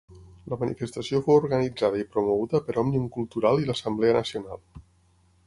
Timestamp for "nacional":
4.19-4.65